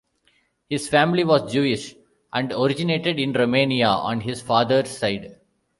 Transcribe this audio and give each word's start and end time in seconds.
His 0.67 0.89
family 0.89 1.23
was 1.23 1.53
Jewish, 1.53 1.93
and 2.33 2.51
originated 2.53 3.19
in 3.19 3.33
Romania 3.33 3.89
on 3.89 4.21
his 4.21 4.41
father's 4.41 4.89
side. 4.89 5.39